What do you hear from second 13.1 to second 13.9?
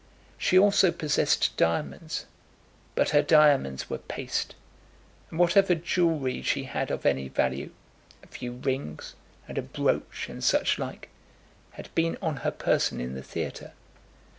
the theatre.